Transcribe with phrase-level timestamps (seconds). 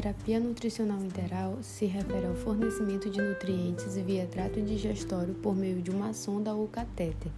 [0.00, 5.90] terapia nutricional interal se refere ao fornecimento de nutrientes via trato digestório por meio de
[5.90, 7.30] uma sonda ou catéter,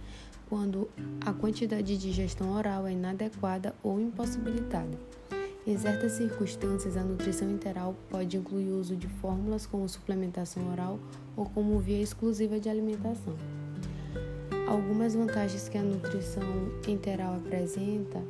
[0.47, 0.89] quando
[1.25, 4.97] a quantidade de digestão oral é inadequada ou impossibilitada.
[5.67, 10.97] Em certas circunstâncias, a nutrição interal pode incluir o uso de fórmulas como suplementação oral
[11.35, 13.35] ou como via exclusiva de alimentação.
[14.69, 18.23] Algumas vantagens que a nutrição interal apresenta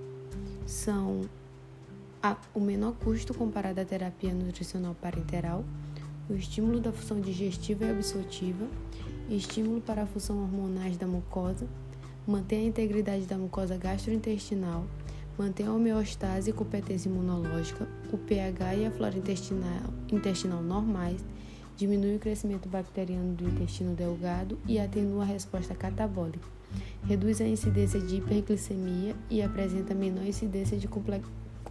[0.66, 1.22] são
[2.23, 5.66] a, o menor custo comparado à terapia nutricional parenteral,
[6.30, 8.66] o estímulo da função digestiva e absortiva,
[9.30, 11.67] estímulo para a função hormonais da mucosa,
[12.26, 14.86] manter a integridade da mucosa gastrointestinal,
[15.38, 21.20] manter a homeostase e competência imunológica, o pH e a flora intestinal, intestinal normais,
[21.76, 26.48] diminui o crescimento bacteriano do intestino delgado e atenua a resposta catabólica,
[27.05, 30.88] reduz a incidência de hiperglicemia e apresenta menor incidência de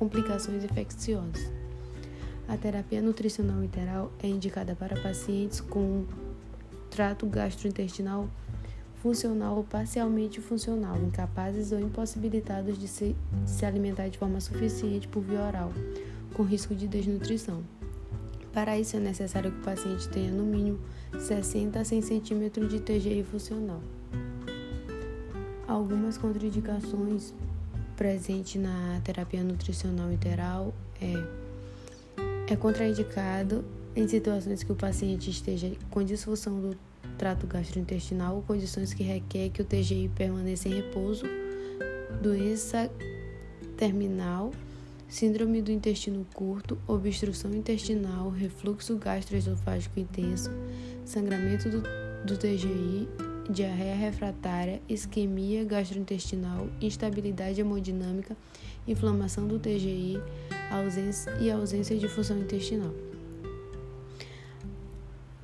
[0.02, 1.48] complicações infecciosas.
[2.48, 6.04] A terapia nutricional interal é indicada para pacientes com
[6.90, 8.28] trato gastrointestinal
[8.96, 13.14] funcional ou parcialmente funcional, incapazes ou impossibilitados de se,
[13.44, 15.72] de se alimentar de forma suficiente por via oral,
[16.34, 17.62] com risco de desnutrição.
[18.52, 20.80] Para isso, é necessário que o paciente tenha no mínimo
[21.16, 23.80] 60 a 100 cm de TGI funcional.
[25.68, 27.32] Algumas contraindicações
[28.02, 33.64] presentes na terapia nutricional interal é, é contraindicado
[33.94, 36.76] em situações que o paciente esteja com disfunção do
[37.16, 41.24] trato gastrointestinal ou condições que requer que o TGI permaneça em repouso,
[42.20, 42.90] doença
[43.76, 44.50] terminal
[45.08, 50.50] síndrome do intestino curto, obstrução intestinal, refluxo gastroesofágico intenso,
[51.04, 51.82] sangramento do,
[52.26, 53.06] do TGI,
[53.50, 58.36] diarreia refratária, isquemia gastrointestinal, instabilidade hemodinâmica,
[58.86, 60.20] inflamação do TGI
[60.70, 62.92] ausência, e ausência de função intestinal.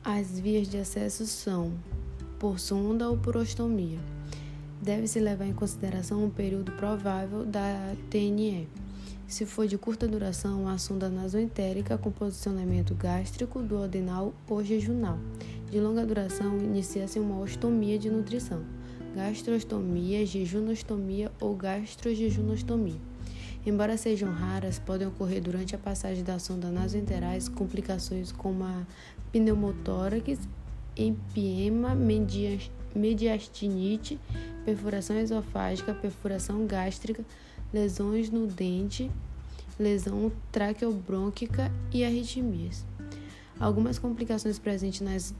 [0.02, 1.72] As vias de acesso são
[2.38, 3.98] por sonda ou por ostomia.
[4.80, 8.68] Deve-se levar em consideração o período provável da TNE.
[9.26, 15.18] Se for de curta duração, a sonda nasoentérica com posicionamento gástrico, duodenal ou jejunal.
[15.70, 18.64] De longa duração, inicia-se uma ostomia de nutrição,
[19.14, 22.96] gastrostomia, jejunostomia ou gastrojejunostomia.
[23.66, 28.86] Embora sejam raras, podem ocorrer durante a passagem da sonda nasoenterais complicações como a
[29.30, 30.38] pneumotórax,
[30.96, 31.94] empiema,
[32.94, 34.18] mediastinite,
[34.64, 37.22] perfuração esofágica, perfuração gástrica,
[37.74, 39.10] lesões no dente,
[39.78, 42.86] lesão traqueobrônquica e arritmias.
[43.60, 45.34] Algumas complicações presentes nas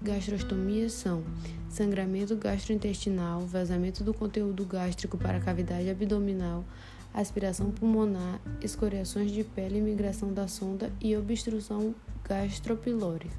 [0.00, 1.24] gastrostomias são
[1.68, 6.64] sangramento gastrointestinal, vazamento do conteúdo gástrico para a cavidade abdominal,
[7.12, 11.94] aspiração pulmonar, escoriações de pele, migração da sonda e obstrução
[12.24, 13.36] gastropilórica.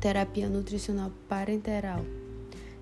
[0.00, 2.04] Terapia nutricional parenteral.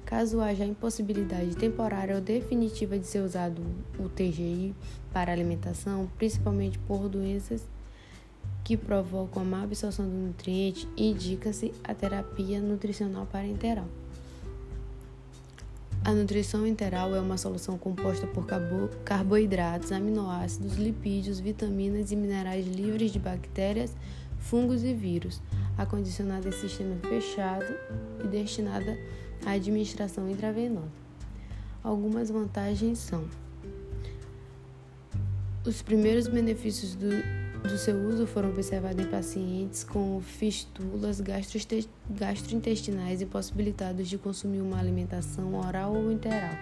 [0.04, 3.62] Caso haja impossibilidade temporária ou definitiva de ser usado
[3.98, 4.74] o TGI
[5.12, 7.66] para alimentação, principalmente por doenças
[8.64, 13.86] que provocam a má absorção do nutriente, indica-se a terapia nutricional parenteral.
[16.04, 18.44] A nutrição enteral é uma solução composta por
[19.04, 23.94] carboidratos, aminoácidos, lipídios, vitaminas e minerais livres de bactérias,
[24.38, 25.40] fungos e vírus,
[25.78, 27.72] acondicionada em sistema fechado
[28.24, 28.98] e destinada
[29.46, 30.90] a administração intravenosa.
[31.84, 33.24] Algumas vantagens são:
[35.64, 37.10] os primeiros benefícios do,
[37.62, 45.54] do seu uso foram observados em pacientes com fistulas gastrointestinais impossibilitados de consumir uma alimentação
[45.54, 46.54] oral ou interal.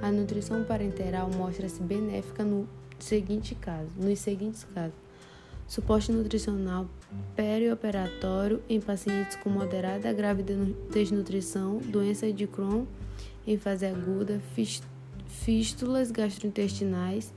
[0.00, 2.66] A nutrição parenteral mostra-se benéfica no
[2.98, 4.94] seguinte caso, nos seguintes casos:
[5.66, 6.88] suporte nutricional
[7.36, 10.42] perioperatório em pacientes com moderada grave
[10.90, 12.86] desnutrição, doença de Crohn
[13.46, 14.40] em fase aguda,
[15.26, 17.32] fístulas gastrointestinais,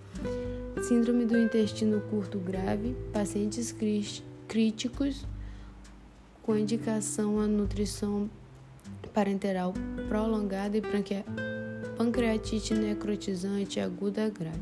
[0.88, 3.76] síndrome do intestino curto grave, pacientes
[4.48, 5.26] críticos
[6.44, 8.30] com indicação à nutrição
[9.12, 9.74] parenteral
[10.08, 10.84] prolongada e
[11.98, 14.62] pancreatite necrotizante aguda grave.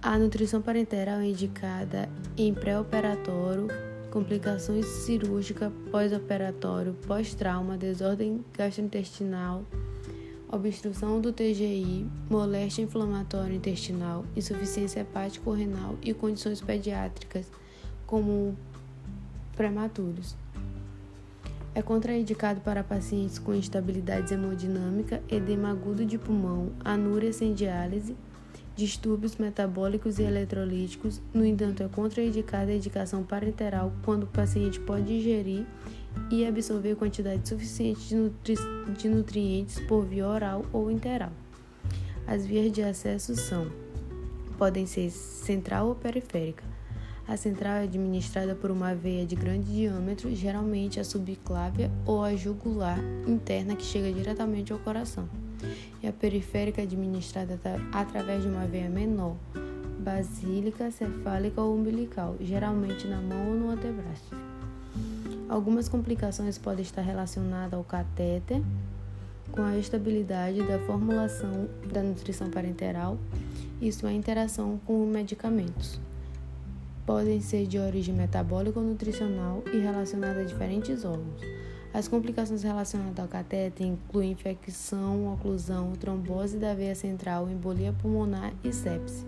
[0.00, 3.66] A nutrição parenteral é indicada em pré-operatório,
[4.08, 9.64] complicações cirúrgicas, pós-operatório, pós-trauma, desordem gastrointestinal,
[10.54, 17.50] obstrução do TGI, moléstia inflamatória intestinal, insuficiência hepático-renal e condições pediátricas,
[18.06, 18.56] como
[19.56, 20.36] prematuros.
[21.74, 28.16] É contraindicado para pacientes com instabilidade hemodinâmica, edema agudo de pulmão, anúria sem diálise,
[28.74, 31.20] distúrbios metabólicos e eletrolíticos.
[31.32, 35.64] No entanto, é contraindicada a indicação parenteral quando o paciente pode ingerir
[36.30, 38.54] e absorver quantidade suficiente de, nutri
[38.96, 41.32] de nutrientes por via oral ou interal.
[42.26, 43.70] As vias de acesso são
[44.56, 46.64] podem ser central ou periférica.
[47.26, 52.36] A central é administrada por uma veia de grande diâmetro, geralmente a subclávia ou a
[52.36, 55.28] jugular interna que chega diretamente ao coração.
[56.02, 57.58] E a periférica administrada
[57.92, 59.36] através de uma veia menor,
[59.98, 64.34] basílica, cefálica ou umbilical, geralmente na mão ou no antebraço.
[65.48, 68.62] Algumas complicações podem estar relacionadas ao catéter,
[69.52, 73.16] com a estabilidade da formulação da nutrição parenteral
[73.80, 76.00] e sua interação com medicamentos.
[77.06, 81.40] Podem ser de origem metabólica ou nutricional e relacionadas a diferentes órgãos.
[81.94, 88.72] As complicações relacionadas ao catéter incluem infecção, oclusão, trombose da veia central, embolia pulmonar e
[88.72, 89.24] sepse.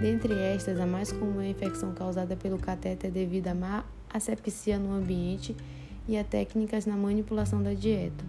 [0.00, 3.84] Dentre estas, a mais comum é a infecção causada pelo catéter devido à má
[4.14, 5.56] asepsia no ambiente
[6.06, 8.24] e a técnicas na manipulação da dieta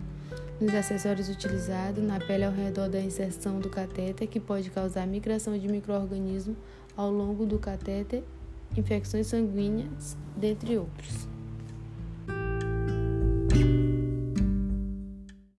[0.60, 5.58] nos acessórios utilizados na pele ao redor da inserção do catéter, que pode causar migração
[5.58, 6.58] de microorganismos
[6.98, 8.24] ao longo do catéter,
[8.76, 11.39] infecções sanguíneas, dentre outros.